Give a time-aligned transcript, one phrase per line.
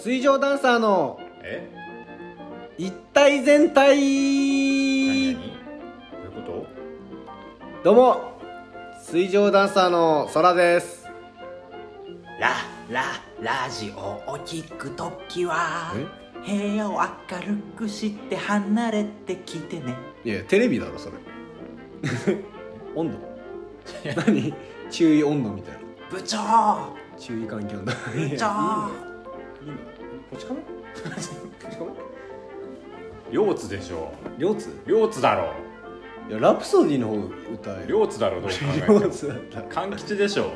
[0.00, 1.68] 水上ダンサーのえ？
[2.78, 3.96] 一体全体。
[3.96, 5.34] 何？
[5.34, 5.34] 何？
[5.34, 5.40] ど
[6.22, 6.66] ういうこ
[7.82, 8.38] どうも
[9.02, 11.04] 水上ダンサーの空です。
[12.38, 12.50] ラ
[12.88, 13.02] ラ
[13.40, 14.00] ラジオ
[14.30, 15.92] を聞くときは
[16.46, 19.96] 部屋を明るくして離れてきてね。
[20.24, 21.16] いやテレビだろそれ。
[22.94, 23.18] 温度？
[24.26, 24.54] 何？
[24.90, 25.80] 注意温度みたいな。
[26.08, 26.38] 部長！
[27.18, 27.92] 注意喚起温度。
[27.92, 28.14] 部長！
[28.16, 29.07] いいの
[29.62, 29.74] いいの？
[30.30, 31.96] こっちかなこっちかなと
[33.30, 35.52] 両津でしょ両津両津だろ
[36.28, 37.16] いやラプソディの方
[37.54, 37.86] 歌えよ。
[37.86, 40.52] 両津だろどう考えて両も津だったら勘吉でしょ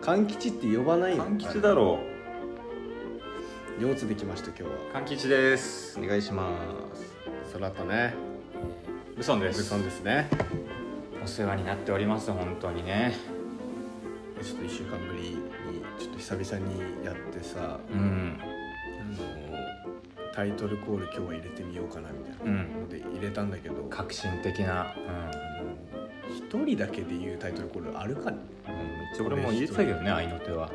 [0.00, 1.98] 勘吉って呼ばないよ勘吉だろ
[3.80, 4.70] 両津できました今日は。
[4.92, 5.98] 勘吉です。
[5.98, 6.52] お願いしま
[6.94, 7.52] す。
[7.54, 8.14] 空とね。
[9.16, 9.62] ブソンです。
[9.62, 10.28] ブソンですね。
[11.24, 13.16] お世話になっております本当にね。
[14.42, 15.30] ちょっと1週間ぶり。
[15.30, 15.36] に
[16.02, 18.38] ちょっと久々にやってさうん。
[18.40, 18.52] あの
[20.34, 24.82] タイトルコール今日は入れてみようかなみたいなうんので入れたんだけど革新的な。
[24.82, 25.72] あの
[26.28, 28.38] 一人だけで言うタイトルコールあるかね？
[29.20, 30.70] うん、俺も入れてたけどね合いの手は。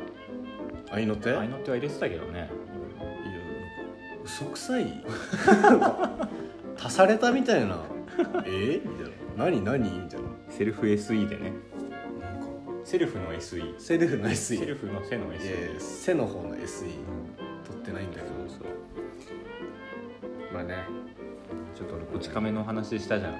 [0.90, 2.40] あいの手いや合いの手は入れてたけどね。
[2.40, 2.52] なんか
[4.24, 5.04] 嘘くさい。
[6.78, 7.82] 足されたみたいな。
[8.46, 8.80] え？
[8.82, 9.44] みたいな。
[9.44, 9.62] 何？
[9.62, 9.90] 何？
[10.04, 10.28] みたいな。
[10.48, 11.52] セルフ SE でね
[12.88, 16.94] セルフの SE セルフのセ SE ルフの背の SE 背の方の SE うん。
[17.62, 18.28] 取ってないんだけど。
[18.48, 20.86] そうまあね。
[21.76, 23.38] ちょっと俺こち亀の話したじゃん、うん、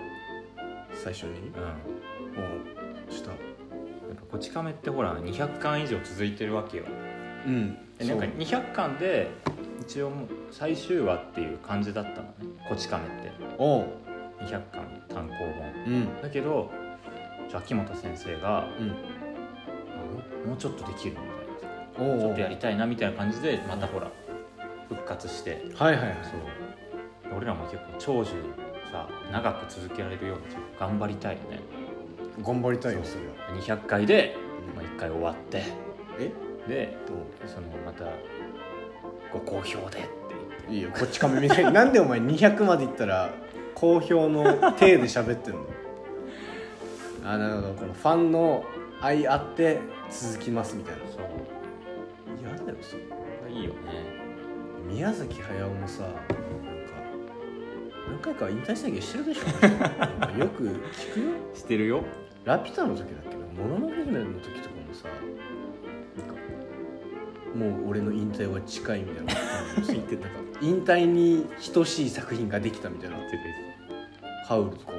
[0.92, 1.50] 最初に？
[1.56, 2.44] やも
[3.08, 3.30] うした。
[3.30, 3.34] っ
[4.16, 6.84] ぱこち亀ってほら200巻以上続いてるわけよ。
[7.46, 7.78] うん。
[7.96, 9.30] でなんか200巻で
[9.80, 12.32] 一応もう最終話っていう感じだったのね。
[12.69, 13.32] こち亀って。
[13.56, 13.86] おう。
[14.41, 15.84] 200巻単行本。
[15.86, 16.20] うん。
[16.20, 16.70] だけど
[17.50, 18.91] 秋元先生がうん。
[18.91, 19.27] あ
[20.48, 21.27] もうちょっとできるみたい
[22.08, 22.20] な。
[22.20, 24.10] ちょっとやりたいなみたいな感じでまたほら
[24.88, 25.64] 復活して。
[25.75, 26.16] はいはいはい。
[26.22, 26.31] そ
[27.31, 27.36] う。
[27.36, 28.31] 俺らも結構長寿
[28.91, 30.44] さ長く続けられるように
[30.78, 31.60] 頑張りたいよね。
[32.42, 33.00] 頑張りたいよ。
[33.04, 33.20] そそう。
[33.54, 34.36] りゃ200回で、
[34.75, 35.62] まあ、1回終わって。
[36.19, 36.32] え？
[36.69, 37.15] でど
[37.48, 38.04] そのまた
[39.32, 40.06] ご好評でって
[40.70, 43.30] ういいよこっち亀みたいになんでお前200までいったら
[43.75, 44.44] 好評の
[44.78, 45.60] 体で喋ってんの？
[47.25, 47.75] あなるほど。
[47.75, 48.65] このファンの
[49.00, 49.80] 愛あって
[50.10, 51.00] 続きますみたいな。
[51.06, 51.58] そう。
[52.41, 53.78] 嫌だよそれいいよね
[54.86, 56.22] 宮崎駿もさなんか
[58.08, 59.44] 何回か引退宣言してるでしょ。
[59.66, 61.26] なんかよく聞くよ。
[61.54, 62.04] してるよ。
[62.44, 63.64] ラピュタの時だっけな。
[63.64, 65.08] もののけ姫の時とかもさ
[66.16, 66.34] なんか
[67.54, 73.16] もう俺の引退は近いみたいな感じでさ言ってたか引退に等しい作品ができたみたいな。
[73.16, 73.42] 言ってて
[74.47, 74.98] ハウルとかも。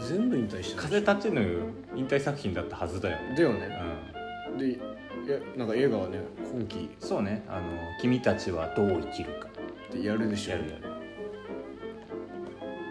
[0.00, 1.60] 全部引退して風立ちぬ
[1.94, 3.16] 引退作品だったはずだよ。
[3.16, 3.66] ねだよね。
[4.08, 4.13] うん
[4.58, 6.18] でいやなんか映画はね
[6.52, 6.90] 今期。
[7.00, 7.44] そうね。
[7.48, 7.62] あの
[8.00, 9.48] 「君たちはどう生きるか。
[9.48, 10.52] ってやるで」しょ。
[10.52, 10.82] やるやる。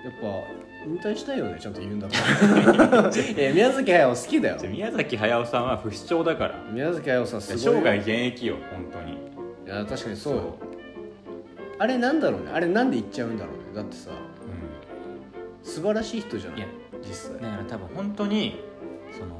[0.03, 0.27] やっぱ
[0.85, 3.09] 引退したいよねちゃんと言うんだったら。
[3.09, 4.57] い や宮崎駿好きだよ。
[4.57, 6.63] じゃあ宮崎駿さんは不死鳥だから。
[6.71, 7.81] 宮崎駿さんすごいよ。
[7.81, 9.13] 生涯現役よ本当に。
[9.13, 9.15] い
[9.65, 10.35] や確かにそう。
[10.35, 10.55] よ
[11.79, 12.51] あれなんだろうね。
[12.53, 13.75] あれなんで言っちゃうんだろうね。
[13.75, 16.59] だってさう素晴らしい人じゃない？
[16.59, 16.67] いや
[17.01, 18.59] 実際、んだから多分本当に
[19.11, 19.35] その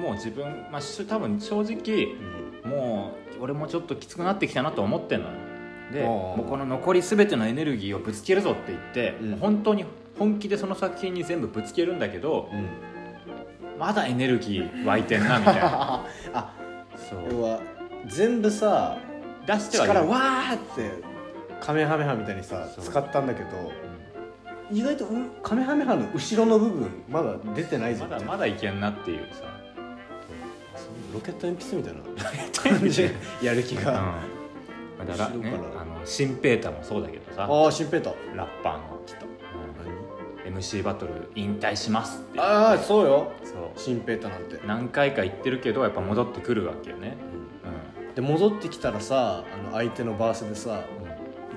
[0.00, 2.16] もう自分まあし多分正直
[2.64, 2.70] うん。
[2.70, 5.34] もう俺もちょっときつくなってきたなと思ってんのよ。
[5.92, 9.36] でもうこの残り全てのエネルギーをぶつけるぞって言って、うん。
[9.38, 9.84] 本当に
[10.18, 13.78] 本気でその作品に全部ぶつけるんだけどうん。
[13.78, 16.06] まだエネルギー湧いてんなみたいな。
[16.34, 16.54] あ
[16.96, 17.18] そう。
[17.30, 17.60] 要は
[18.06, 18.98] 全部さ
[19.46, 21.02] 出しては力わーって
[21.60, 23.72] カメハメハみたいにさ使ったんだけど
[24.70, 25.08] 意外とう
[25.42, 29.59] カメハメハの後ろの部分まだ出てないぞまだまだいけんなっていうさ
[31.12, 32.78] ロケット鉛筆みたいな。
[32.78, 33.84] 感じでやる気うん。
[33.84, 33.92] が、
[35.06, 37.46] だからねあのシンペーターもそうだけどさ。
[37.48, 38.36] ああシンペーター。
[38.36, 39.16] ラッパーの人、
[40.46, 42.40] うん、MC バトル引退しますって。
[42.40, 43.32] ああそうよ。
[43.44, 43.78] そう。
[43.78, 47.16] シンペーターなんて、何回か言ってるけどやっぱ戻ってくるわけよね。
[48.14, 51.10] で戻ってきたらさあの相手のバースでさうん、うん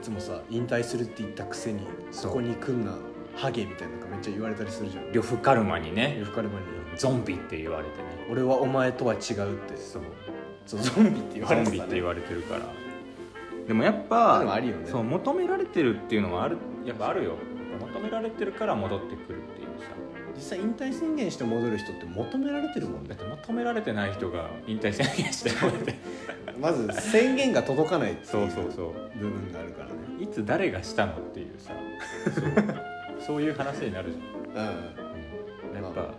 [0.04, 1.80] いつもさ引退するって言ったくせに
[2.12, 2.94] そこに来んな
[3.38, 5.14] ハゲみたいなのがめっちゃ言われたりするじゃん。
[5.14, 6.18] 呂布カルマにね。
[6.20, 6.66] 呂布カルマに
[6.98, 9.20] ゾンビって言われてね「俺はお前とは違う」
[9.56, 9.78] って。
[9.78, 10.04] そう。
[10.66, 12.62] そうゾンビって言わゾれンビって言われてるから。
[13.68, 14.88] でもやっまあでもぱあるよね。
[14.88, 16.58] そう求められてるっていうのはある。
[16.86, 17.36] やっぱあるよ。
[17.80, 19.86] 求められてるから戻ってくるっていうさ。
[20.36, 23.10] 実際引退宣言して戻る人って求められてるもんね。
[23.10, 25.96] だって求められてない人が引退宣言してもらって。
[26.60, 29.20] まず宣言が届かないっていそうそうそう。
[29.20, 29.94] 部分があるからね。
[30.20, 31.74] いつ誰がしたのっていうさ。
[32.34, 33.26] そう。
[33.26, 34.18] そういう話になるじ
[34.54, 34.60] うん。
[34.60, 36.14] ゃん、やっぱ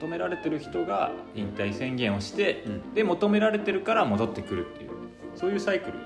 [0.00, 2.94] 求められてる人が引退宣言をして、うん。
[2.94, 4.90] で求められてるから戻ってくるっていう
[5.34, 6.04] そういうサイクルよ。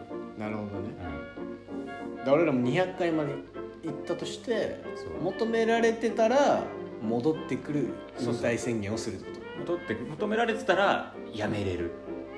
[2.24, 3.34] で俺らも200回まで
[3.84, 4.82] 行ったとして
[5.22, 6.64] 求められてたら
[7.02, 11.92] 戻ってくる引退宣言をするってこ戻って求められてたらやめれる。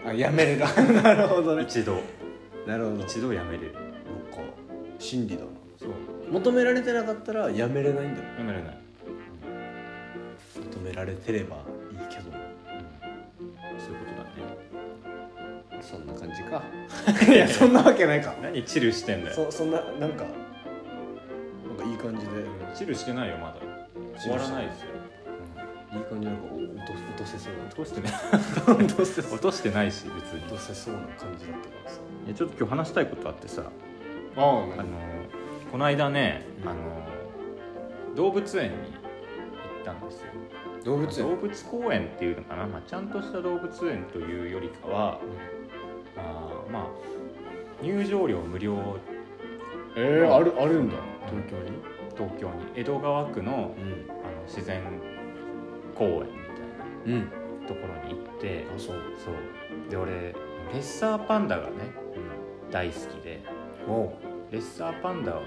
[0.05, 0.61] とあやめれる。
[1.03, 1.63] なるほどね。
[1.63, 2.01] 一度。
[2.67, 3.03] なるほど。
[3.05, 3.73] 一度やめれる。
[3.73, 3.89] なんか。
[4.99, 5.49] 真理だな。
[5.79, 5.91] そう。
[6.31, 8.21] 求められてなかったらやめれないんだ。
[8.21, 8.79] よやめれない、
[10.97, 11.57] られてれば
[11.93, 12.33] いいけど
[13.79, 15.83] そういうことだね。
[15.83, 16.63] そんな感じか。
[17.33, 18.35] いやそんなわけないか。
[18.43, 19.35] 何チルしてんだよ。
[19.37, 22.33] そそんななんかなんかいい感じで。
[22.75, 23.57] チルしてないよまだ。
[24.19, 24.89] 終わらないですよ、
[25.93, 25.99] い。
[25.99, 27.65] い感じなんかお落と落とせそうな。
[27.67, 28.13] 落としてない。
[28.87, 30.41] 落とせそう落としてないし別に。
[30.45, 32.01] 落とせそうな感じだったからさ。
[32.27, 33.63] いやちょっと今日話したいことあってさ。
[34.37, 34.67] あああの
[35.71, 36.69] この間ね、うん。
[36.71, 36.81] あの
[38.17, 39.01] 動物園に行
[39.83, 40.29] ったんですよ
[40.87, 41.29] 動物園。
[41.29, 45.21] 動物公園っていうのかな、まあ、ちゃんとした動物園というよりかは
[46.17, 46.87] あーまあ
[47.83, 48.97] 入場料無料。
[49.97, 50.97] えー、あるあるんだ。
[51.27, 51.73] 東京に？
[52.17, 52.55] 東京に。
[52.77, 54.11] 江戸川区のうん。
[54.11, 54.81] あの自然
[55.95, 56.27] 公園みたい
[57.07, 57.25] うん。
[57.25, 58.97] なところに行ってあそう。
[59.19, 59.91] そう。
[59.91, 60.35] で俺レ
[60.73, 61.91] ッサーパンダがね
[62.71, 63.43] 大好きで
[64.53, 65.41] レッサーパンダ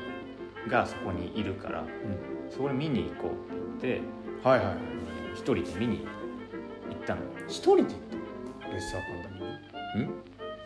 [0.67, 1.87] がそこにいるからうん。
[2.51, 4.75] そこに見に行こうって言ってはいはいはい
[5.39, 6.05] 一人で見に
[6.89, 7.91] 行ったのよ一人で行っ
[8.61, 10.13] たレッサーパンダ見にん？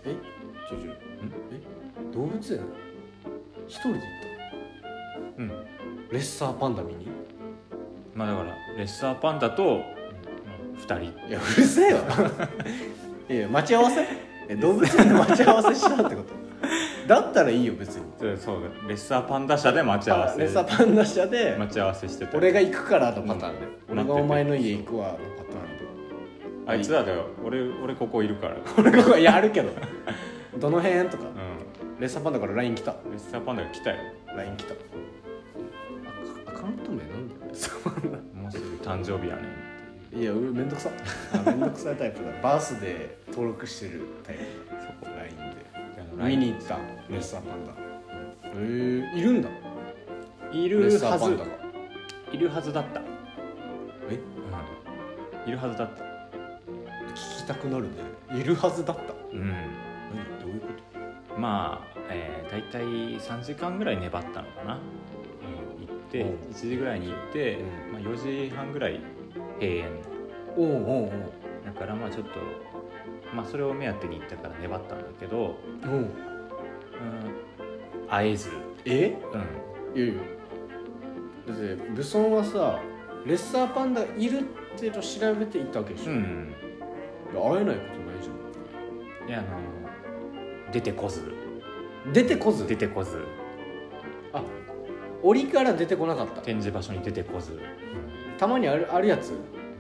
[0.04, 0.16] え？
[0.68, 0.92] ちょちょ
[1.52, 1.62] え
[2.12, 2.60] 動物園
[3.68, 4.02] 一人で行っ
[5.38, 5.50] うん。
[5.50, 5.56] た
[6.12, 7.08] レッサーパンダ見に？
[8.16, 9.84] まあだからレッサーパンダと
[10.80, 11.28] 2人。
[11.30, 12.02] いやうるせえわ。
[13.30, 14.08] いや待ち合わせ？
[14.50, 17.08] え動物園で待ち合わせしたってこと？
[17.08, 18.88] だったらいいよ別にそうそうだ。
[18.88, 20.40] レッサーパンダ車で待ち合わせ。
[20.40, 24.00] レッサーパンダ車で待ち合わせしてた俺が行くからのパターンで、うん。
[24.00, 25.78] 俺がお前の家行くわのパターン
[26.66, 27.28] であいつらだよ。
[27.44, 28.56] 俺俺ここいるから。
[28.78, 29.72] 俺がここいやあるけど。
[30.58, 31.26] どの辺とか。
[31.26, 32.92] うレッサーパンダから LINE 来た。
[32.92, 33.98] んレッサーパンダが来たよ。
[34.38, 34.74] LINE 来た。
[36.50, 37.42] アカウント名なんだよ。
[38.34, 39.42] もうすぐ誕生日やね
[40.16, 40.90] んいやうめんどくさ。
[41.36, 42.32] あめんどくさいタイプだ。
[42.42, 44.44] バースで登録してるタイプ。
[44.82, 46.78] そこだ LINE で見に行った。
[47.10, 47.83] レッサーパンダ
[48.56, 49.50] へえいるんだ。
[50.52, 51.00] いレッるはず。
[51.00, 51.52] サーパンダが。
[52.32, 53.02] いるはずだった。
[53.02, 53.04] え？
[55.46, 55.50] うん。
[55.50, 56.04] いるはずだった。
[56.04, 57.90] 聞きたくなるね。
[58.34, 59.14] いるはずだった。
[59.32, 59.48] うん。
[59.50, 59.58] 何？
[60.42, 60.68] どういうこ
[61.34, 61.40] と？
[61.40, 62.84] まあ、えー、大体
[63.20, 66.26] 3時間ぐらい粘ったのかな、うん、行ってう。
[66.26, 67.94] ん1時ぐらいに行って、うん。
[67.94, 69.00] まあ、4時半ぐらい
[69.60, 69.90] 閉園。
[70.56, 71.12] おうおうおう。
[71.66, 72.32] だからまあちょっと
[73.34, 75.56] まあそれを目当てに行ったから粘ったんだけど、おう。
[75.86, 76.10] うん、
[78.10, 78.50] 会えず、
[78.86, 79.16] え？
[79.94, 80.22] うん、いやいや。
[81.48, 82.80] だって武尊はさ
[83.26, 84.44] レッサーパンダいるっ
[84.78, 86.54] ていうのを調べて行ったわけでしょ、いうん、
[87.34, 91.22] や会えないことないじいやあの出てこず。
[92.12, 92.68] 出てこず？
[92.68, 93.24] 出てこず。
[94.34, 94.44] あ
[95.22, 96.42] 檻から出てこなかった。
[96.42, 97.60] 展示場所に出てこず、
[98.38, 99.34] たまにあるあるやつ。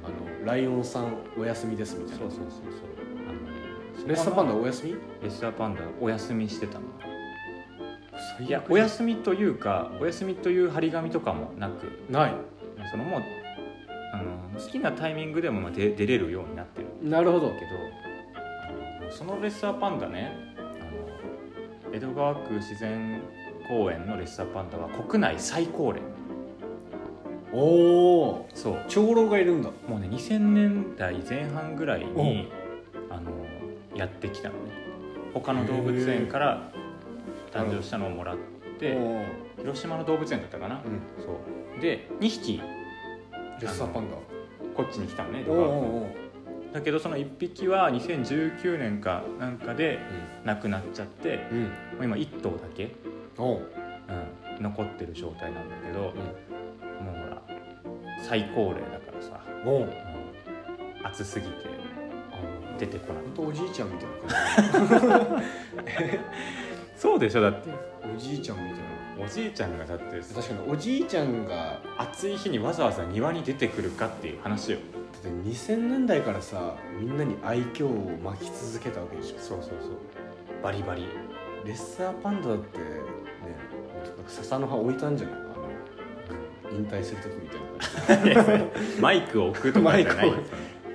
[0.04, 2.20] あのライオンさんお休みですみたいな。
[2.20, 2.62] そうそうそうそう。
[3.28, 3.34] あ
[4.02, 4.92] のレッサーパンダお休み？
[4.94, 4.98] レ
[5.28, 6.86] ッサーパンダお休みしてたの
[8.40, 9.16] いやお休み。
[9.18, 12.34] というかお休みという張り紙とかもなくない。
[12.92, 13.24] そのもう
[14.14, 17.50] あの好きなタイミングでもまあ出出れるようになってるなるほど。
[17.50, 17.62] け
[19.06, 23.22] どそのレッサーパンダねあの江戸川区自然
[23.68, 26.02] 公園のレッサーパンダは国内最高齢。
[27.54, 28.86] おおそう。
[28.88, 29.70] 長老がいるんだ。
[29.88, 32.52] もうね2000年代前半ぐらいに
[33.10, 33.32] あの
[33.96, 34.72] やってきたのね。
[35.34, 36.73] 他の動物園から
[37.54, 38.38] 誕生したのをもらっ
[38.80, 38.98] て
[39.60, 41.24] 広島の動物園だったかな、うん。
[41.24, 41.32] そ
[41.78, 41.82] う。
[41.82, 42.62] で2匹。
[43.62, 44.18] レッサーパンダ。
[44.76, 45.46] こっちに来たのね
[46.74, 50.00] だけどその1匹は2019年かなんかで
[50.44, 51.58] 亡くなっちゃってうん。
[51.58, 51.70] うんも
[52.02, 52.96] う今1頭だけ、
[53.38, 53.62] おう。
[54.58, 56.14] うん、残ってる状態なんだけど、もう
[57.16, 57.42] ほら
[58.22, 59.82] 最高齢だからさ、おう。
[59.82, 59.90] うん、
[61.04, 61.54] 暑すぎて
[62.80, 64.10] 出てこなほんとおじいちゃんみたい
[65.10, 65.44] な感
[67.04, 67.70] そうでしょだって。
[67.70, 67.76] じ
[68.16, 68.80] おじいちゃんみたい
[69.26, 74.78] おじいちゃんがだってな確かにおじいちゃんがだ暑い日にわざわざ庭に出てくるかっていう話よ。
[74.78, 74.82] っ
[75.22, 79.40] て2000年代からさみんなに愛嬌を巻き続けたわけでしょ。
[79.40, 79.92] そうそうそう。
[80.64, 81.06] バリバリ。
[81.66, 82.86] レッサーパンダだってね
[84.28, 85.36] 笹の葉置いたんじゃない？
[85.38, 88.70] あの引退する時みたいな感
[89.00, 90.34] マイクを置くとかじゃない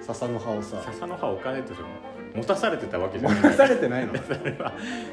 [0.00, 0.81] 笹の葉をさ。
[0.83, 1.85] 笹の葉置かねえとしょ
[2.38, 3.38] 持たされてたわけじゃない。
[3.40, 4.12] 持たされてないの？
[4.18, 4.73] あれは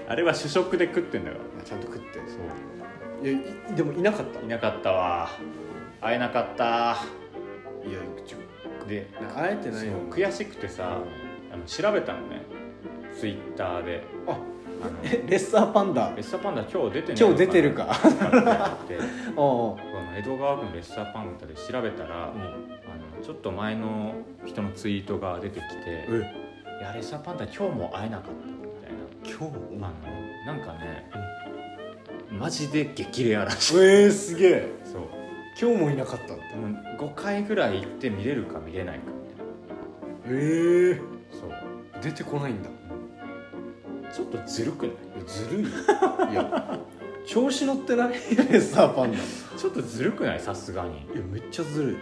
[0.09, 2.19] あれは主食で食ってんだからちゃんと食って。
[2.27, 2.37] そ
[3.23, 3.27] う。
[3.27, 3.39] いや
[3.71, 4.39] いでもいなかった。
[4.41, 5.29] いなかったわ。
[6.01, 6.65] 会えなかった。
[7.87, 8.37] いやちょ
[8.87, 10.99] で会えてないの悔しくてさ
[11.51, 12.43] あの調べたのね。
[13.17, 14.03] ツイッターで。
[14.27, 14.37] あ
[15.03, 16.11] えレッサーパンダ？
[16.15, 17.85] レッサーパンダ今日出て今日出てるか。
[17.85, 18.97] って
[19.37, 19.77] おうおう。
[19.77, 24.13] この江戸川区のレッサーパンダで調べたら、あのちょっと前の
[24.45, 26.31] 人のツイートが出てきて「え。
[26.41, 26.44] い
[26.85, 28.51] やレッサーパンダ今日も会えなかった」み
[28.81, 28.97] たいな。
[29.23, 29.55] 今日
[30.45, 31.09] なんかね、
[32.31, 33.77] マジで激レアらしい。
[33.77, 34.67] えー、すげえ。
[34.83, 35.01] そう。
[35.59, 36.43] 今日もいなかったんだ。
[36.55, 36.67] も
[37.07, 41.01] う5回ぐらい行って見れるか見れないかみたいえー、な
[41.31, 42.03] そう。
[42.03, 42.69] 出てこないんだ。
[44.13, 44.95] ちょっとずるくない？
[45.25, 45.69] ずるいよ。
[46.31, 46.79] いや
[47.25, 49.17] 調子乗ってないレッサーパンダ。
[49.17, 49.21] い
[49.57, 50.39] ちょっとずるくない？
[50.39, 50.89] さすがに。
[51.15, 51.95] やめっちゃずるい。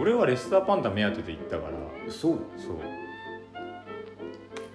[0.00, 1.72] 俺はレッサーパンダ目当てで行ったから。
[2.12, 2.38] そう。
[2.56, 2.76] そう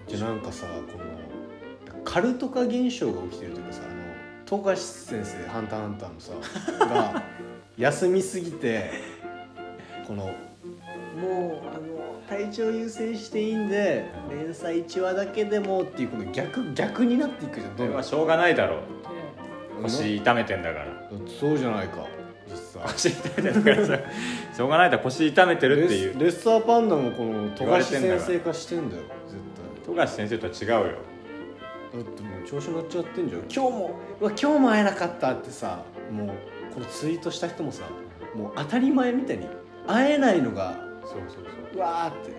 [0.07, 4.01] じゃあなんかさこのカルト化現象が起きてるというかさあの
[4.45, 6.33] 富樫先生「ハンターハンター」のさ
[6.85, 7.23] が
[7.77, 8.91] 休みすぎて
[10.07, 18.79] このもうあの体調優先していいんで連載1話だけでもっていうこの逆逆になっていくじゃんそれはしょうがないだろう。
[19.83, 20.85] 腰痛めてんだから。
[21.39, 22.05] そうじゃないか
[22.49, 22.83] 実際。
[22.93, 23.99] 腰痛めてんだからさ
[24.55, 26.19] しょうがないだろ腰痛めてるっていう。
[26.19, 29.37] レッサーパンダもこの富樫先生化してんだよ絶
[29.85, 30.97] 富樫先生とは違うよ。
[31.91, 33.41] 対だってもう調子乗っちゃってんじゃん。
[33.41, 36.29] 今日もうわ今日も会えなかったってさもう
[36.73, 37.83] このツイートした人もさ
[38.35, 39.47] もう当たり前みたいに
[39.87, 41.75] 会えないのがそうそうそう。
[41.75, 42.33] うわーって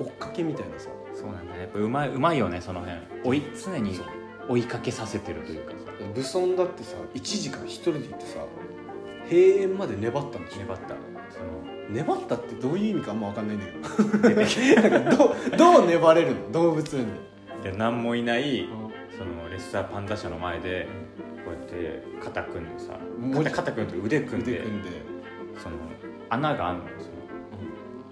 [0.00, 0.88] 追っかけみたいなさ。
[1.14, 2.98] そうなんだねやっぱうまいうまいよねその辺。
[3.24, 4.00] 追い常に
[4.48, 5.76] 追いかけさせてるというかさ。
[6.14, 8.40] 武尊だってさ1時間一人で行ってさ
[9.30, 10.58] 閉園まで粘ったんでしょ。
[10.58, 10.88] 粘った。
[10.88, 10.94] そ
[11.40, 13.66] の粘ったってどういう意味かあんま分かんないんだ
[14.46, 14.88] けど。
[14.88, 16.52] なんかどうどう粘れるの？
[16.52, 17.06] 動物に。
[17.62, 18.68] で何もいない
[19.16, 20.86] そのレッサーパンダ舎の前で
[21.44, 22.98] こうやって肩組んでさ
[23.34, 24.88] 肩肩組んで腕組んで腕組んで。
[25.62, 25.76] その
[26.30, 27.14] 穴があんのよその。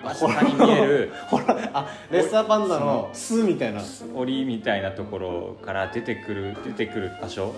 [0.05, 3.81] あ間近に見える ほらあレッサーパンダの巣みたいな。
[4.14, 7.55] 檻みたいなところから出てくる出てくる場所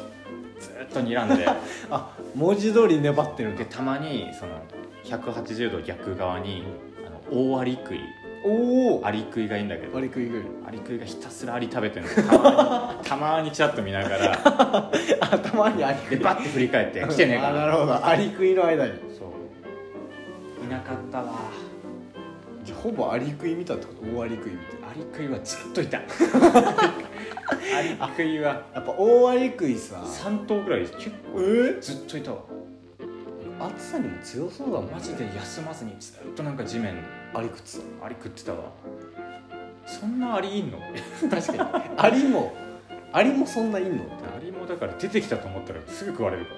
[0.59, 1.47] ずっと睨んで。
[1.91, 4.53] あ文字通り粘ってるでたまにその
[5.05, 6.65] 180度逆側に
[7.07, 8.01] あの大アリクイ。
[8.47, 9.95] おおアリクイがいいんだけど。
[9.95, 12.13] 割り食いぐアリクイがひたすらアリ食べてるの。
[12.15, 14.91] たまにたまにチラッと見ながら。
[15.33, 18.07] 頭にアリ食いでバッて振り返って来てねえかあななるほど。
[18.07, 18.93] アリ食いの間に。
[19.19, 20.65] そう。
[20.65, 21.33] いなかったわ。
[22.65, 24.17] じゃあほぼアリ食い見たってこと？
[24.17, 24.65] 大アリ食い見て。
[24.91, 25.99] アリクイはずっといた。
[28.01, 29.97] アリクイはやっぱ大アリ食いさ。
[30.05, 32.39] 3頭ぐらい結構えずっといたわ
[33.77, 36.97] 暑さにも強そうだもんマジで休まずにずっとなんか地面。
[37.35, 37.69] アリ食って
[38.05, 38.59] アリ食ってたわ。
[39.87, 40.79] そんなアリいんの？
[41.31, 41.85] た 確かに。
[41.97, 42.53] アリも
[43.13, 44.05] アリもそんないんの？
[44.05, 46.53] アリもだから出てきたと思ったらすぐ食われるか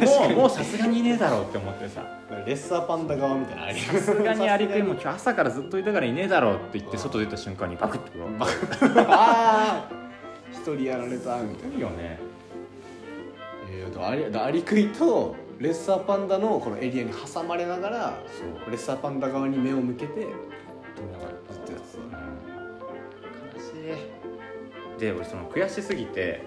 [0.00, 2.04] らもうもうさすがにいねえだろうって思ってさ。
[2.46, 3.80] レッサーパンダ側みたいなアリ。
[3.80, 8.10] さすがにアリクイも今日朝からずっといたからいねえだろうって言って外出た瞬間にバクッて
[9.08, 9.90] ああ
[10.52, 11.74] 一人やられたみたいな。
[11.74, 12.20] いいよね
[13.78, 18.70] えー、だアリだアリクイとレッサーパンダのこのエリアに挟まれながらそう。
[18.70, 22.08] レッサーパンダ側に目を向けてずっとやってた。
[23.58, 23.70] 悲し
[24.96, 25.00] い。
[25.00, 26.42] で俺その悔しすぎて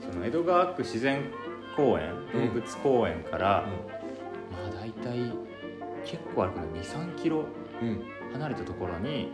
[0.00, 1.22] その江戸川区自然
[1.76, 2.48] 公園動うん。
[2.54, 3.66] 物公園から、
[4.50, 5.32] まあ大体
[6.04, 7.44] 結構歩くの23キロ
[7.80, 9.32] うん、うん離れたところに、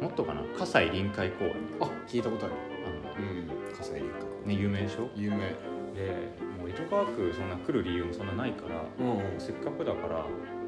[0.00, 1.56] もっとかな葛西臨海公園。
[1.78, 2.54] あ聞いたことある。
[2.86, 3.48] あうん。
[3.76, 5.10] 葛西臨の、ね、有名でしょ？
[5.14, 5.36] 有名。
[5.36, 6.32] で
[6.76, 10.24] 江戸川区そんな来る理由もそんなないからうんせっかくだから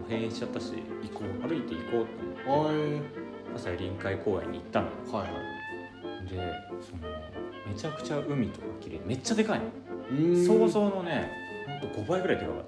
[0.09, 2.07] 閉園しちゃったし行こ歩いて行こう
[2.45, 3.03] とう思って
[3.57, 4.87] 西臨海公園に行ったの。
[4.87, 6.27] よはいはい。
[6.29, 6.37] で
[6.81, 7.13] その
[7.67, 9.65] めちゃくちゃ海とか綺麗めっちゃでかいの。
[10.45, 11.31] 想像のね
[11.81, 12.65] ほんと5倍ぐらいでかかっ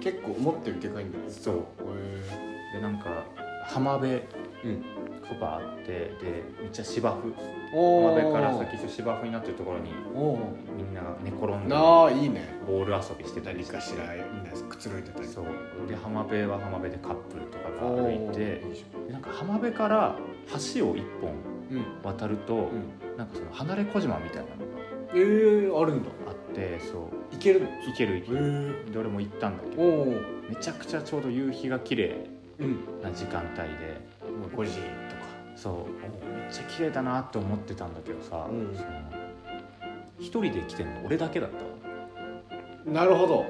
[0.00, 1.54] 結構思ってるでかいんだよたそう。
[1.54, 3.24] へでなんか
[3.66, 4.28] 浜辺え
[4.64, 4.84] うん
[5.30, 7.32] とかあってでめっちゃ芝生。
[7.72, 10.38] お浜辺から先芝生になってるところにお
[10.76, 12.58] みんなが寝転んでなあいいね。
[12.66, 13.80] ボール遊びしてたりして。
[13.80, 15.26] しらみんなくつろいでたり。
[15.28, 15.44] そう。
[15.88, 18.62] で浜辺は浜辺でカップルとかが歩いて
[19.10, 20.16] なんか浜辺から
[20.74, 21.32] 橋を一本
[22.02, 23.16] 渡ると、うん。
[23.16, 24.54] なんかその離れ小島みたいなのが
[25.12, 26.10] えー、あるんだ。
[26.28, 27.34] あってそう。
[27.34, 27.66] いけるの？
[27.86, 28.92] 行ける行ける。
[28.92, 30.06] で俺も行ったんだけど
[30.48, 32.26] めちゃくちゃちょうど夕日が綺麗
[32.58, 33.02] うん。
[33.02, 34.00] な時間帯で
[34.56, 34.86] 5時とか
[35.60, 38.74] そうめっちゃ綺麗だなって思ってたんだけどさ、うん。
[38.74, 38.88] その
[40.18, 41.62] 一人で来てんの俺だけだったわ。
[42.86, 43.44] なるほど。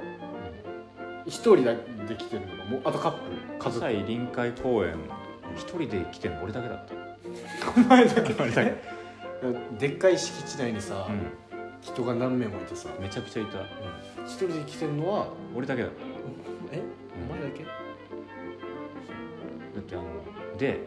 [1.26, 3.80] 一人だけで来てるのがもうあとカップル家族。
[3.80, 4.96] 葛西臨海公園
[5.54, 6.94] 一人で来てんの俺だけだった。
[7.76, 8.42] お前だけ。
[8.42, 8.74] 俺だけ。
[9.78, 11.30] でっかい敷地内にさ、うん。
[11.80, 12.88] 人が何名もいてさ。
[13.00, 13.58] めちゃくちゃいた。
[14.24, 15.96] 一人で来てるのは俺だけだった。
[16.72, 16.82] え？
[17.30, 17.64] お前だけ？
[17.64, 17.70] だ
[19.78, 20.80] ってあので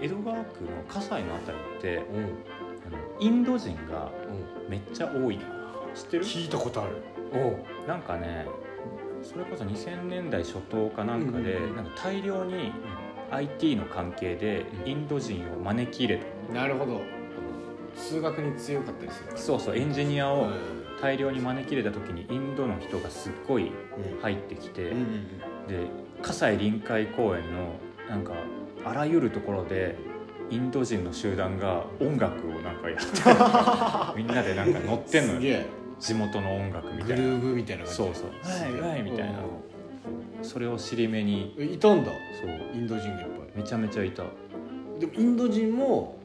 [0.00, 2.24] 江戸川区の葛西のあたりってうん。
[2.86, 4.12] あのインド人が
[4.68, 5.42] めっちゃ多いの
[5.94, 6.24] 知ってる？
[6.24, 7.02] 聞いたことある。
[7.32, 8.46] おなんかね
[9.22, 11.76] それこそ2000年代初頭かなんかで、うんうんうん。
[11.76, 12.72] なんか大量に
[13.30, 17.00] IT の関係でインド人を招き入れた、なるほど。
[17.96, 19.38] 数学に強かったりするから。
[19.38, 20.52] そうそうエンジニアをうん。
[21.02, 23.70] 大量に招き入れた時にインドの人がすっごい
[24.22, 25.66] 入ってきて、うんうん。
[25.66, 25.88] で
[26.22, 27.74] 葛西臨海公園の
[28.08, 28.32] なんか
[28.86, 29.96] あらゆるところで
[30.48, 34.16] インド人の集団が音楽をなんかやってる。
[34.16, 35.58] みんなでなんか乗ってんのよ。
[35.98, 37.24] 地元の音楽みグたいな。
[37.24, 37.96] ルーブみたいな感じ。
[37.96, 38.26] そうそう。
[38.42, 39.40] はいはいみたいな。
[40.42, 41.56] それを尻目に。
[41.58, 42.12] うんいたんだ。
[42.40, 42.50] そう。
[42.74, 44.22] インド人がいっぱめちゃめちゃいた。
[44.22, 44.26] い
[45.00, 46.16] でもインド人も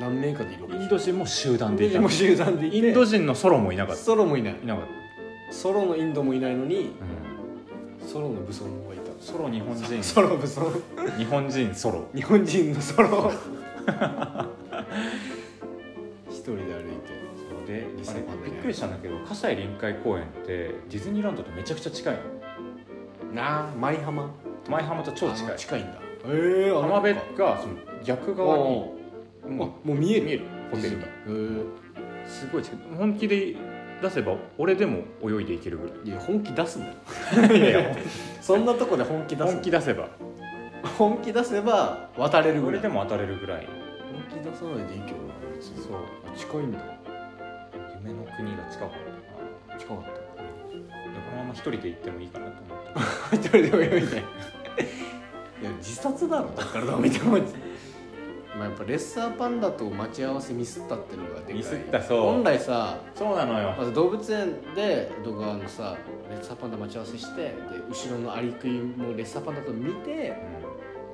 [0.00, 1.98] 何名かでいるわけインド人も集団でいた。
[1.98, 2.76] インド人も集団でいて。
[2.78, 4.02] インド人のソロもいなかった。
[4.02, 4.56] ソロもいない。
[4.60, 4.84] いなかっ
[5.50, 7.27] ソロのインドもいないのにた、
[8.18, 10.02] ソロの武装の方がいたソロ日本人。
[10.02, 10.72] ソロ武装。
[11.16, 12.08] 日本人ソロ。
[12.12, 13.30] 日本人のソロ。
[16.28, 16.72] 一人で歩いて
[17.46, 17.86] そうで
[18.44, 22.16] びっくりしたんだけど葛西臨海公園ってディズニーランドとめちゃくちゃ近い
[23.28, 23.34] の。
[23.34, 24.28] なあ舞浜。
[24.68, 25.52] 舞浜と超近い。
[25.52, 25.92] あ近いんだ。
[25.92, 25.98] へ
[26.70, 27.20] え浜辺が
[27.60, 28.64] その逆側に。
[29.44, 30.22] あももう見える。
[30.22, 30.44] う見える。
[30.72, 31.04] ホテルが。
[31.04, 31.64] へえ
[32.26, 32.78] すごい近い。
[32.96, 33.54] 本気で
[34.00, 36.08] 出せば俺でも泳いでいけるぐらい。
[36.08, 36.94] いや本気出すんだよ。
[37.56, 37.96] いやいや。
[38.40, 40.08] そんなとこで本気出す本気出せば。
[40.96, 42.78] 本気出せば渡れるぐらい。
[42.78, 43.66] 俺でも当たれるぐらい。
[44.30, 45.82] 本気出さないでいいけどな別に。
[45.82, 45.96] そう。
[46.26, 46.78] あ近いんだ。
[48.02, 48.90] 夢の国が近かっ
[49.66, 49.74] た。
[49.74, 50.10] な近かっで
[51.30, 53.58] このまま一人で行ってもいいかなと思ってた。
[53.62, 54.22] 一人で泳いで。
[55.60, 57.36] いや自殺だろだからどう見ても
[58.58, 61.54] まあやっぱレッサーパンダと待ち合わせミスったっていうのがでかい。
[61.54, 62.22] ミスったそう。
[62.22, 63.74] 本来さそうなのよ。
[63.78, 65.96] まず動物園で江戸川のさ
[66.30, 67.54] レッサーパンダ待ち合わせしてで
[67.88, 70.36] 後ろのアリクイもレッサーパンダと見て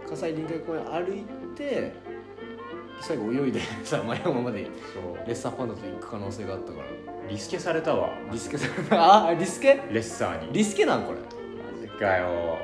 [0.08, 1.24] 葛西臨海公園歩い
[1.56, 1.92] て
[3.00, 5.26] 最後泳いで さ前山までそう。
[5.26, 6.84] レッサーパンダと行く可能性があったから。
[7.28, 8.10] リスケされたわ。
[8.30, 9.80] リスケさんああリスケ？
[9.90, 10.52] レッサーに。
[10.52, 11.18] リスケなんこれ。
[11.18, 12.58] マジかよ。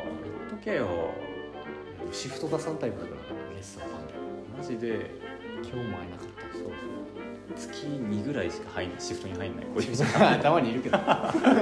[0.48, 0.86] 言っとけよ。
[2.12, 3.20] シフト出さんタイプだから
[3.54, 3.99] レッサーパン
[4.60, 4.88] マジで。
[4.90, 4.94] ダ
[5.62, 6.52] 今日も会えなかった。
[6.52, 6.62] そう。
[6.64, 6.70] そう
[7.56, 9.00] 月2ぐらいしか入んない。
[9.00, 9.64] シフトに入んない。
[9.74, 10.98] こいつたまにいるけど。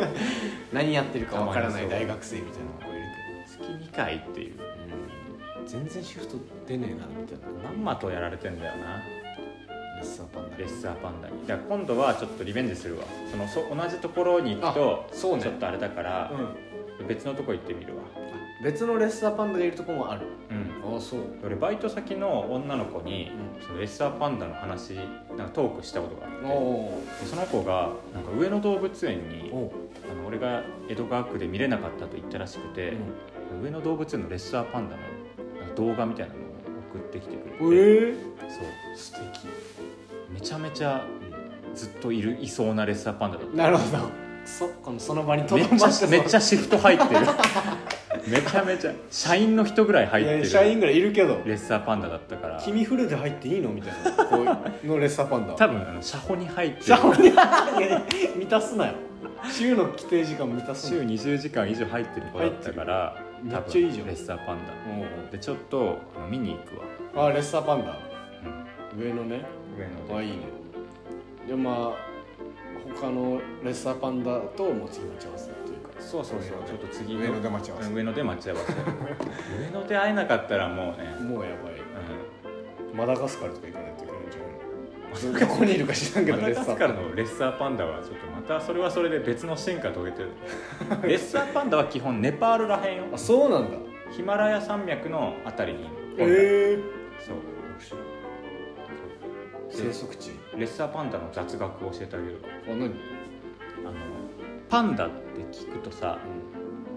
[0.74, 3.06] 何やってるかわからない大学生みたいな子いる
[3.46, 4.54] 月2回っていう。
[4.56, 7.70] けど、全然シフト出ねえなみたいな。
[7.70, 8.96] まんまとやられてんだよな。
[8.96, 10.56] レッサーパンダ。
[10.56, 11.46] レッサーパンダに。
[11.46, 13.04] だから今度はちょっとリベンジするわ。
[13.30, 15.42] そのそ同じところに行くとあそうね。
[15.44, 16.32] ちょっとあれだから、
[17.00, 17.06] うん。
[17.06, 17.97] 別のとこ行ってみるわ
[18.62, 20.26] 別のレッサーパンダがいるとこもある。
[20.50, 20.94] うん。
[20.94, 21.20] ああそう。
[21.44, 24.94] 俺バイト先の女の子に、うそのレッサーパンダの話
[25.36, 26.46] なんかトークしたことがあって。
[26.46, 29.70] おその子がなんか上野動物園にお
[30.10, 32.94] あの俺が江戸川区で見れなかったと言ったらしくて、
[33.62, 35.02] 上野動物園のレッサーパンダの
[35.60, 36.42] なんか動画みたいなのを
[36.90, 38.14] 送ってきてくれて、ええ
[38.48, 38.96] そう。
[38.96, 39.46] 素敵。
[40.30, 41.06] めちゃめちゃ
[41.74, 43.56] ずっといるいそうなレッサーパンダだった。
[43.56, 44.10] なるほど。
[44.44, 46.10] そっかその場にとめっちまってそう。
[46.10, 47.20] めっちゃシフト入ってる
[48.30, 50.46] めちゃめちゃ社員の人ぐらい入ってる。
[50.46, 51.40] 社員ぐらいいるけど。
[51.44, 52.60] レッサーパンダだったから。
[52.60, 54.24] 君フルで入っていいのみたいな。
[54.24, 55.54] こうのレッサーパンダ。
[55.54, 56.84] 多分あの車庫に入ってる。
[56.84, 57.24] じゃあい
[57.80, 58.02] やいや
[58.36, 58.94] 満たすなよ。
[59.50, 64.06] 週の規定時間満たす週な20時間以上入ってる子だったからめ多分っちゃいいじゃん。
[64.06, 65.30] レッサーパンダ。
[65.30, 65.98] でちょっと
[66.30, 67.96] 見に行くわ、あレッサーパンダ。
[68.94, 69.00] うん。
[69.00, 69.42] 上のね。
[69.76, 70.14] 上野で。
[70.14, 70.38] あいいね。
[71.46, 72.08] でまあ
[73.00, 75.50] 他のレッサーパンダとも次待ち合わせ
[75.98, 76.64] そうそうそう。
[76.66, 77.88] ちょっと次の上野で待ち合わせ。
[77.88, 78.72] うん上野で待ち合わせ。
[79.74, 81.74] 上野で会えなかったらもうね、もうやばい。
[82.92, 82.96] うん。
[82.96, 84.48] マダガスカルとか行かないといけないんじゃない
[85.32, 85.40] の？
[85.40, 90.30] どこにいるか知らんけどマダガスカルパンのレッサーパンダはちょっとまたそれはそれで別の進化遂げてる。
[91.02, 93.04] レッサーパンダは基本ネパールらへんよ。
[93.10, 93.76] ダあそうなんだ。
[94.10, 95.86] ヒマラヤ山脈のあたりにへ
[96.18, 96.78] 本来え。
[97.20, 97.36] そう。
[99.70, 100.30] 生息地。
[100.56, 102.40] レッサーパンダの雑学を教えてあげる。
[102.66, 102.76] あ何？
[102.76, 102.88] あの
[104.68, 106.18] パンダって聞くとさ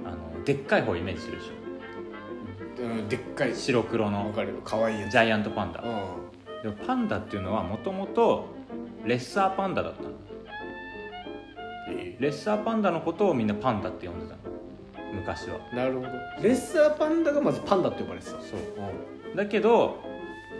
[0.05, 1.51] あのでっかい方イメージするでし
[2.79, 3.51] うんでっかい。
[3.51, 4.31] ょ白黒わの
[4.63, 5.81] かわいいジャイアントパンダ。
[5.81, 5.83] う
[6.63, 8.47] でもパンダっていうのはもともと
[9.05, 10.09] レッサーパンダだったの。
[10.09, 10.13] ん
[11.99, 12.15] え。
[12.19, 14.37] レッサーパンダのことをみんなパンダって呼んでたの。
[15.13, 15.59] 昔は。
[15.73, 16.07] なるほど。
[16.41, 18.31] レッサーパンダがまずパンダって呼ばれてた。
[18.31, 18.41] そう。
[19.33, 19.99] うだけど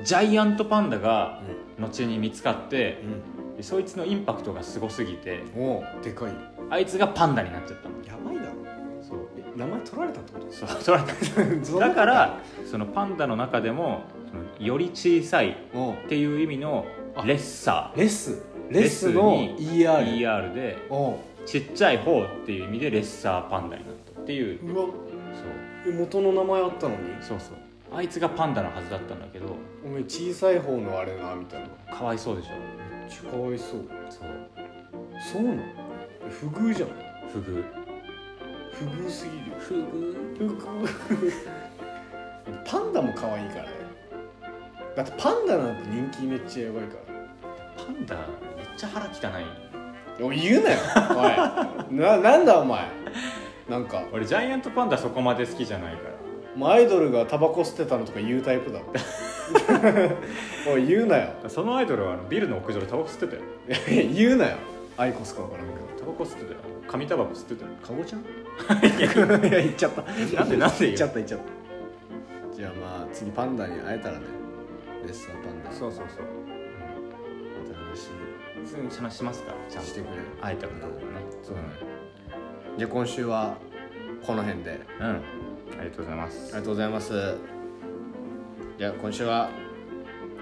[0.03, 1.41] ジャイアントパンダが
[1.79, 1.81] ん。
[1.81, 3.57] 後に見つかってうん。
[3.57, 5.43] でそいつのインパクトがすごすぎて
[6.03, 6.31] でかい
[6.71, 7.95] あいつがパンダになっちゃったの。
[8.07, 8.51] やばいだろ。
[9.01, 9.19] そう。
[9.37, 11.67] え名前取られたってこそう取られた。
[11.71, 15.55] とだからそのパンダの中でもそのより小さいっ
[16.07, 18.41] ていう意味のあレッサレス。
[18.69, 20.77] レスのレスに ER ER で
[21.45, 24.65] ちっちゃい方っていう意味でレッサーパンダになったっていう。
[24.65, 24.85] うわ。
[24.85, 25.93] そう。
[25.93, 26.99] え元の名前あったのに？
[27.19, 27.55] そうそう。
[27.93, 29.47] あいつがパンダのはずだったんだけど
[29.85, 31.67] お前小さい方のあれなみたいな。
[31.67, 32.51] めっかわいそうでしょ。
[33.09, 33.79] ちゃかわいそう。
[34.09, 34.27] そう。
[35.33, 35.61] そうなの？
[36.31, 36.89] 不遇じゃん。
[37.31, 37.63] フグ
[38.71, 39.55] 不遇すぎるよ。
[39.59, 41.31] フグ不遇。
[42.65, 43.69] パンダも可愛いからね。
[44.95, 47.85] だってパンダなんて人気めっちゃやばいから。
[47.85, 48.25] パンダめっ
[48.77, 50.23] ちゃ腹汚い。
[50.23, 50.79] おい言うなよ
[51.89, 51.95] おい。
[51.95, 52.87] ななんだお前。
[53.69, 54.03] なんか。
[54.11, 56.21] 俺ジャイアントパンダそこまで好きじゃないから。
[56.55, 58.85] もうアイドルがタバコ吸ってたのとか言うタイプだろ。
[60.73, 61.29] おい言うなよ。
[61.47, 63.41] そのアイドルはあのビルの屋上でタバコ吸ってたよ。
[64.13, 64.57] 言うなよ
[65.01, 66.59] アイコスか分からんけどタバコ吸ってたよ。
[66.87, 67.71] 紙タバコ吸ってたよ。
[67.81, 68.21] かごちゃん？
[68.21, 68.23] い
[69.01, 70.03] や言っちゃった。
[70.03, 70.11] な
[70.43, 71.45] んでなんで言っちゃった言っちゃった。
[72.55, 74.25] じゃあまあ次パンダに会えたらね
[75.03, 75.71] レッサーパンダ。
[75.71, 76.25] そうそうそう。
[77.57, 78.11] また話
[78.63, 80.09] 普通に話しますからちゃんとしてくれ
[80.39, 80.93] 会えたらなね。
[81.41, 81.67] そうだね。
[82.77, 83.57] じゃあ今週は
[84.23, 84.81] この辺で。
[84.99, 85.07] うん。
[85.07, 85.19] あ
[85.83, 86.43] りがとうございます。
[86.43, 87.37] ありがとうございます。
[88.77, 89.49] じゃあ今週は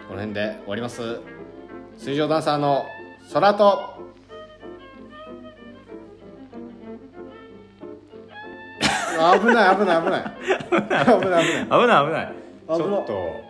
[0.10, 1.22] この辺で終わります。
[1.98, 2.84] 水上ダンサーの
[3.32, 3.99] 空と
[9.40, 10.24] 危ない危ない危ない。
[10.70, 11.44] 危ない危ない。
[11.44, 12.34] 危ない危ない。
[12.68, 13.50] ちょっと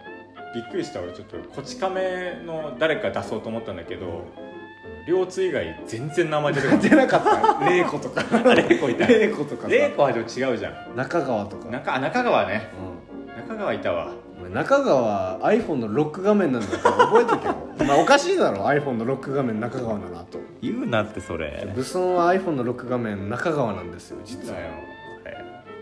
[0.56, 4.24] びっくりした俺ちょっとこち亀の誰か出そうと思ったんだけど
[5.08, 7.66] 両津以外全然名前出てこな出なかった。
[7.70, 8.24] 玲子とか。
[8.54, 9.08] 玲子いた。
[9.08, 10.96] 玲子とか玲子はでも違うじゃん。
[10.96, 11.70] 中川とか。
[11.70, 12.70] 中中川ね、
[13.36, 14.12] 中川いたわ。
[14.54, 17.56] 中川 iPhone のロック画面なんだから覚えとけよ。
[17.88, 18.64] まあおかしいだろ。
[18.66, 20.40] iPhone のロック画面中川だなと。
[20.62, 21.68] 言うなってそれ。
[21.76, 24.60] 武装は iPhone のロック画面中川なんですよ実は。
[24.60, 24.66] よ。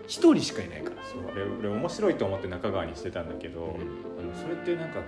[0.08, 0.96] あれ一人しかいないから。
[1.04, 3.78] そう俺俺面白いと思って中川にしてたんだけど、
[4.20, 5.00] あのそれってなんか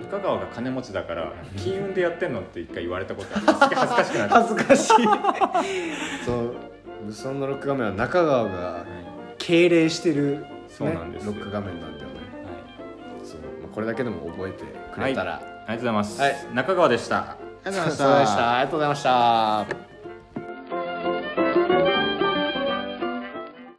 [0.00, 4.94] 中川が金持ちだから金運でやってんのって一回言われたことある 恥ずかしくなって、恥ずかしい。
[6.24, 6.54] そう
[7.06, 8.84] ブソンのロック画面は中川がはい。
[9.38, 11.32] 敬礼してる、ね、そうなんですよ。
[11.32, 12.14] ロック画面なんだよね。
[13.14, 13.26] はい。
[13.26, 16.34] そう、まあ、これだけでも覚えてくれたら、ありがとうございます、はい。
[16.54, 17.18] 中川でした。
[17.18, 18.52] ありがとうございました。
[18.56, 19.93] ありがとうございました